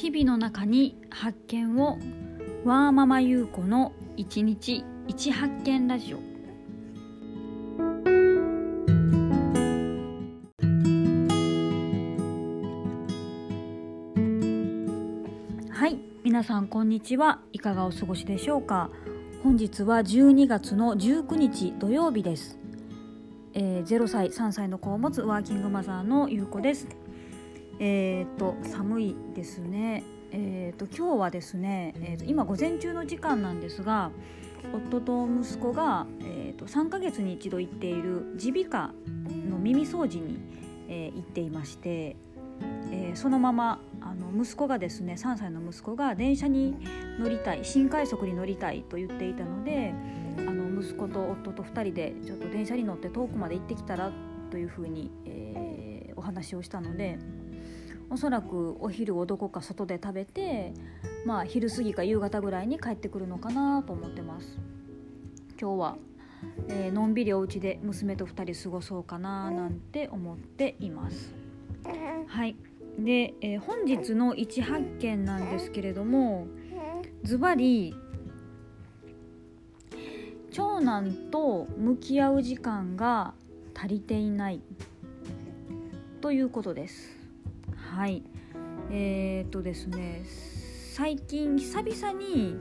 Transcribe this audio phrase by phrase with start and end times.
[0.00, 1.98] 日々の中に発見を
[2.64, 6.16] ワーママ優子の一日一発見ラジオ。
[15.70, 17.40] はい皆さんこんにちは。
[17.52, 18.88] いかがお過ごしでしょうか。
[19.42, 22.58] 本日は12月の19日土曜日です。
[23.52, 26.88] えー、0歳3歳の子を持つワーキングマザーの優子です。
[27.82, 34.10] えーと、寒いですね、えーと、今日はですね、えーと、今午前中の時間なんですが
[34.74, 38.94] 夫と息子が、えー、と3ヶ月に一度行っている耳鼻科
[39.48, 40.38] の耳掃除に、
[40.90, 42.16] えー、行っていまして、
[42.92, 46.76] えー、そのままあの息子がですね3歳の息子が電車に
[47.18, 49.94] 乗りたい新快速に乗りたいと言っていたので
[50.36, 54.12] あの息子と夫と2人でちょっと電車に乗って遠くまで行ってきたら
[54.50, 57.39] というふうに、えー、お話をしたので。
[58.10, 60.74] おそらくお昼をどこか外で食べて
[61.24, 64.58] まあ昼過ぎか夕方ぐらいに帰ってくるのかなと思ってます。
[65.60, 65.96] 今日は、
[66.68, 71.34] えー、のんびりお家で娘と2人過ごそうかななんて思っています。
[72.26, 72.56] はい。
[72.98, 76.48] で、えー、本日の一発見なんですけれども
[77.22, 77.94] ズバリ
[80.50, 83.34] 長男と向き合う時間が
[83.74, 84.60] 足りていない
[86.20, 87.19] ということです。
[87.90, 88.22] はい。
[88.92, 90.24] えー、っとですね
[90.94, 92.56] 最近久々に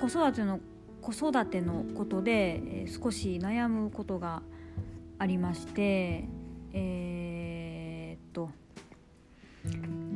[0.00, 0.60] 子育ての
[1.02, 4.42] 子育てのことで、えー、少し悩むことが
[5.18, 6.28] ありまして
[6.72, 8.50] えー、っと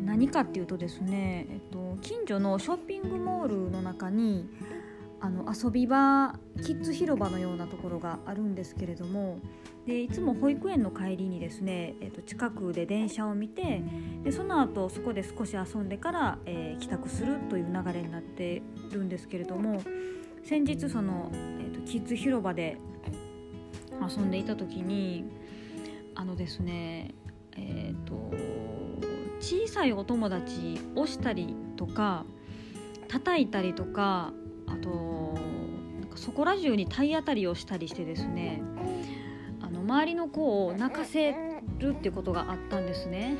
[0.04, 4.48] 何かっていうとですね、えっと、近所のショッピングモールの中に
[5.22, 6.34] あの遊び場
[6.64, 9.38] キッズ広場のようなところがあるんですけれども
[9.86, 13.82] でいつも保育園の帰りにですね、えー、と近くで電車を見て
[14.24, 19.80] でその後そこで少し遊んでから、えー、帰宅するという流れになってるんですけれども
[20.42, 22.78] 先日その、えーと、キッズ広場で
[24.00, 25.24] 遊んでいた時に
[26.16, 27.14] あのですね
[27.56, 28.32] えっ、ー、と
[29.38, 32.24] 小さいお友達押したりとか
[33.06, 34.32] 叩いたりとか
[34.72, 35.38] あと
[36.00, 38.62] なんかそこら中に体当たりをしたりしてですね
[39.60, 41.34] あの周りの子を泣かせ
[41.78, 43.36] るっていうことがあったんですね。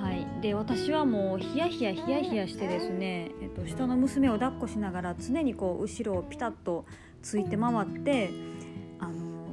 [0.00, 6.84] はい、で私はもうヒヤヒヤヒヤヒヤしてですね、えっと、下の娘を抱っこしながら常にこう後ろをピタッと
[7.22, 8.30] ついて回って
[8.98, 9.46] あの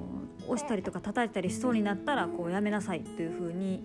[0.48, 3.82] 押したりとか叩いたりしそうになったらこうやめなさいというふうに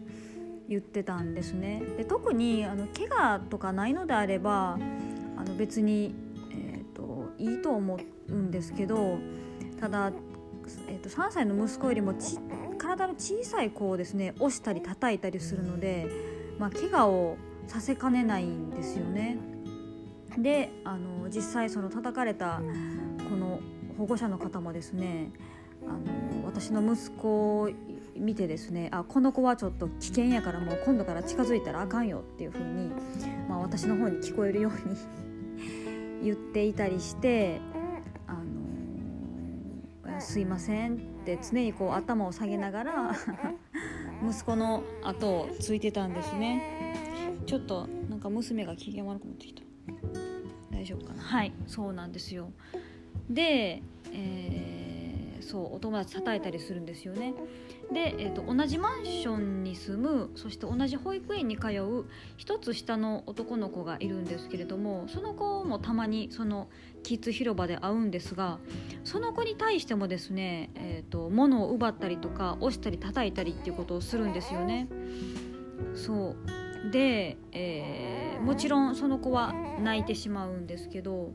[0.69, 1.83] 言ってたんですね。
[1.97, 4.77] で特にあの怪我とかないのであれば
[5.47, 6.15] の別に、
[6.53, 7.99] えーといいと思
[8.29, 9.19] うんですけど
[9.79, 10.13] ただ
[10.89, 12.39] えー、と3歳の息子よりもち
[12.79, 16.07] 体の小さい子をですね押したり叩いたりするので、
[16.59, 17.37] まあ、怪我を
[17.67, 19.39] させかねないんですよね。
[20.39, 22.61] であの実際その叩かれた
[23.31, 23.61] この
[23.97, 25.31] 保護者の方もですね
[25.89, 27.71] あの私の息子を
[28.15, 32.91] 見てですねあこの子はちょっと危険やからもう今度から近づいたらあかんよっていう風に
[33.49, 34.97] まに、私の方に聞こえるように
[36.27, 37.61] 言っていたりして
[40.21, 43.13] すいません」って常にこう頭を下げながら
[44.29, 46.63] 息子の後をついてたんですね。
[47.45, 49.63] ちょっとなんか娘が機嫌悪くなってきた。
[50.73, 51.23] 大丈夫かな。
[51.23, 51.53] はい。
[51.67, 52.51] そうなんですよ。
[53.29, 53.83] で、
[54.13, 54.76] えー、
[55.47, 57.35] そうお友達叩いたりするんですよね
[57.93, 66.69] で、えーと、同じマンションに住むそして同じ保育園に通う一つ下の男の子がいるんですけれどもその子もたまにその
[67.05, 68.59] キッズ広場で会うんですが
[69.05, 74.89] その子に対してもですね、えーと、物を奪ったりとか押したり叩いたりっていうことをするんですよね。
[75.95, 76.35] そ
[76.87, 81.33] うで、えー、もちろんその子は泣いてしまうんですけど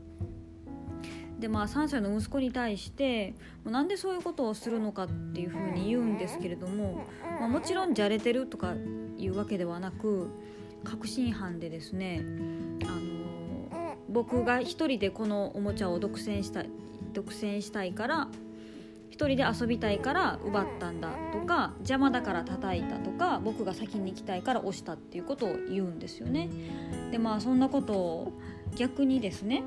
[1.42, 7.04] でまあ3歳の息子に対してなんでそういうことをするのかっていうふうに言うんですけれども、
[7.40, 8.74] まあ、もちろんじゃれてるとか
[9.18, 10.30] いうわけではなく
[10.84, 12.24] 確信犯でですね
[12.84, 16.62] あの僕が一人でこのおもちゃを独占した
[17.12, 18.28] 独占したいから
[19.10, 26.48] 一人で遊びたいから奪ったんだとか邪魔だから叩いたとか僕が先に行きたいから押したっていうことを言うんですよね。
[27.10, 28.32] でまあそんなことを
[28.76, 29.64] 逆にですね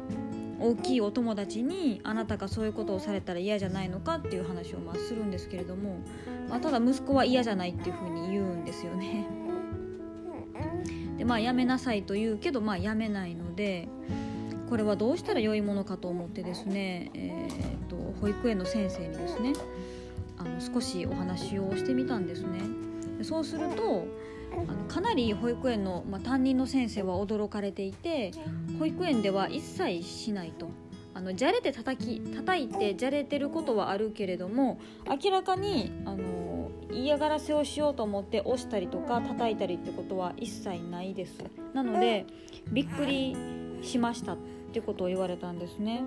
[0.59, 5.97] 大きいお友達にあなたがそういうことをされたら嫌じゃないのかっていう話をまあするんですけれども、
[6.49, 9.27] まあ、ただ息子は嫌じゃないっていうふうに言うんですよね。
[11.17, 13.87] でまあやめなさいと言うけどまあやめないので
[14.69, 19.53] これはどうしたら良いものかと思ってですね、えーと、保育園の先生にですね
[20.37, 22.84] あの少しお話をしてみたんですね。
[23.23, 24.07] そうすると
[24.53, 28.31] あのかなり保育園の、まあ、担任の先生は驚かれていて
[28.79, 30.69] 保育園では一切しないと。
[31.13, 34.81] あのじゃれて叩き叩いてじゃれてることはあるけれども
[35.23, 41.37] 明らかにあの嫌がらせをしようと思って押したりとか叩いたりってことは一切ないです
[41.73, 42.25] なので
[42.69, 43.33] びっくり
[43.81, 44.37] しましたっ
[44.73, 46.03] てことを言われたんですね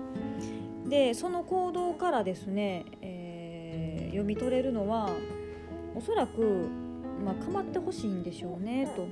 [0.87, 5.09] でその行動からですね、えー、読み取れるのは
[5.95, 6.69] おそらく
[7.23, 9.07] まあ、構ってほしいんでしょうねと。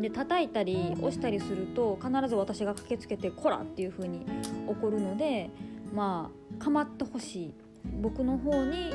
[0.00, 4.24] で叩いたり押したりすると必ず私が駆けつけて「こら!」っていう風に
[4.68, 5.50] 怒るので
[5.92, 7.54] まあ構ってほしい
[8.00, 8.92] 僕の方に、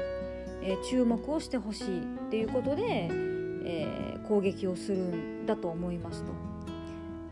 [0.62, 3.10] えー、注目をしてほしいっていうことで、
[3.66, 6.32] えー、攻撃をするんだと思いますと。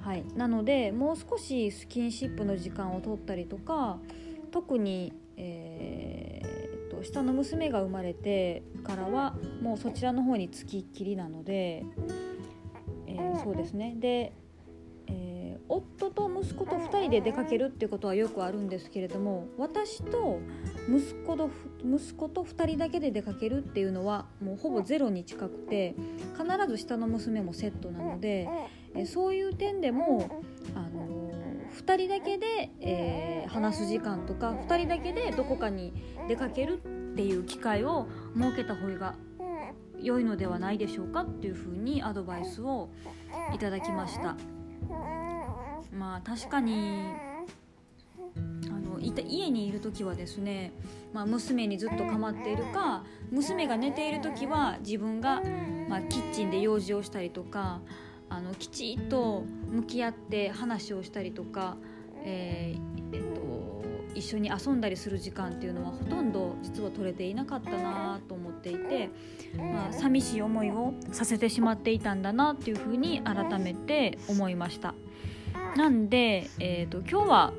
[0.02, 4.00] はい、なのでもう少しスキンシップの時間を取ったりとか
[4.50, 6.41] 特に、えー、
[7.02, 11.84] と下の娘が生まれてからはもうそちらの方につきっきりなので、
[13.08, 13.96] えー、そうですね。
[13.98, 14.34] で、
[15.08, 20.40] えー、夫と息子と2人で出かけるっていうことはよくあるんですけれども私と
[20.88, 21.50] 息子と
[21.84, 25.96] 息子と2人だけで出かけるっていうのはもうほぼゼロに近くて
[26.38, 28.48] 必ず下の娘もセットなので、
[28.94, 30.44] えー、そういう点でも
[31.82, 35.94] 2人だけで、えー、話す時間とか2人だけでどこかに
[36.28, 36.82] 出かける
[37.14, 38.08] っていう機会を
[38.38, 39.16] 設けた方が
[40.00, 42.90] 良いのではないでしょうかっていうふうにアドバイスを
[43.54, 44.36] いただきました。
[45.94, 47.14] まあ確かに
[48.68, 50.72] あのいた家にいる時はですね、
[51.14, 55.42] まあ、娘にずっと構っているか娘が寝ている時は自分が、
[55.90, 57.82] まあ、キッチンで用事をしたりとか
[58.32, 61.76] あのきちっと向き合って話をしたりとか、
[62.24, 63.84] えー、えっと、
[64.16, 69.10] 一緒に遊んだりする時間っていうのはほとんど実は取れていなかったなと思っていて、
[69.58, 74.96] まあ、寂しい思いをさせてしまっていたんだなっていうふうに改めて思いました。
[75.76, 77.54] なんで、えーと、今日は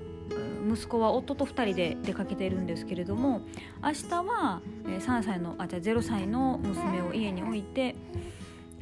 [0.70, 3.42] 息子は夫と2人で出かけているんですけれども
[3.82, 7.94] 明日は3歳のあじゃあ0歳の娘を家に置いて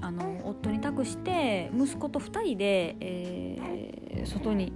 [0.00, 4.72] あの夫に託して息子と2人で、えー、外に、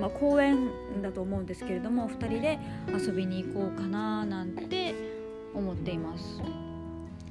[0.00, 0.68] まあ、公園
[1.02, 2.58] だと思うんですけれども2人で
[2.92, 4.94] 遊びに行こうかななんて
[5.54, 6.40] 思っています。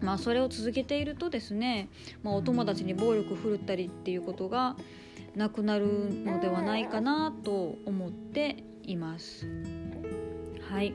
[0.02, 1.88] まあ、それを続けているとですね、
[2.24, 4.76] まあ、お友達に暴力振るったりっていうことが
[5.36, 5.88] なくなる
[6.26, 9.48] のではないかなと思っています。
[10.70, 10.94] はい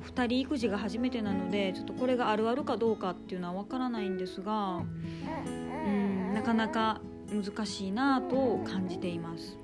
[0.00, 7.00] 2人育児が初めてなのでちょっとこれがあるあるかどうかっていうのは分からないんですがうんなかなか
[7.30, 9.58] 難しいなと感じています。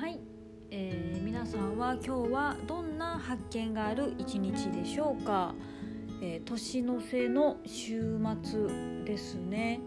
[0.00, 0.20] はい、
[0.70, 5.54] えー、皆さんは今日はどんな発見がある一日でしょうか？
[6.22, 9.80] えー、年の瀬の週末ですね。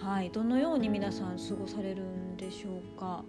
[0.00, 3.24] はい、どのように皆さん過ごされるんでしょうか。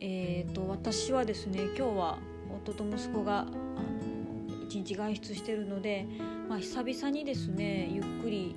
[0.00, 2.18] えーと、私はですね今日は
[2.64, 6.06] 夫と息子があの一日外出してるので、
[6.48, 8.56] まあ、久々にですねゆっくり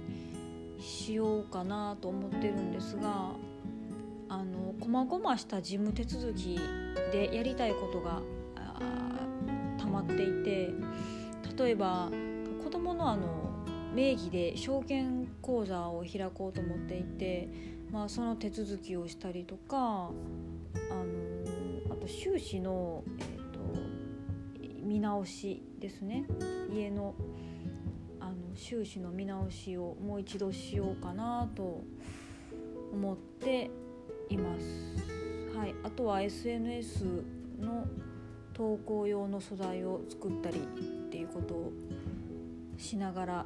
[0.79, 3.31] しようかなと思ってるんですが
[4.29, 6.59] あの細々した事務手続き
[7.11, 8.21] でやりたいことが
[9.77, 10.69] たまっていて
[11.57, 12.09] 例えば
[12.83, 13.27] 子供のあの
[13.95, 17.47] 名義で証券口座を開こうと思っていて、
[17.89, 20.11] まあ、その手続きをしたりとかあの
[21.89, 26.25] あと収支の、えーと、見直しですね
[26.73, 27.15] 家の
[28.19, 31.85] あの収支の見直しをもう一度しようかなと
[32.91, 33.71] 思って
[34.29, 35.57] います。
[35.57, 37.05] はい、あとは SNS
[37.61, 37.87] の
[38.53, 40.61] 投稿用の素材を作ったりっ
[41.09, 41.71] ていうことを
[42.77, 43.45] しながら、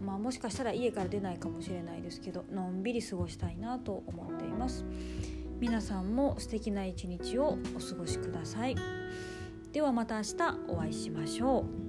[0.00, 4.84] まあ、もしかしたら家から出ないかもしれないですけどのんびり過ごしたいなと思っています。
[5.58, 8.76] 皆さんも素敵な一日をお過ごしください
[9.72, 10.34] ではまた明日
[10.68, 11.85] お会いしましょう